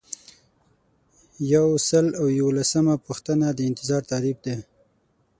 یو 1.53 1.67
سل 1.89 2.05
او 2.19 2.25
یوولسمه 2.39 2.95
پوښتنه 3.05 3.47
د 3.53 3.59
انتظار 3.69 4.01
تعریف 4.11 4.37
دی. 4.45 4.55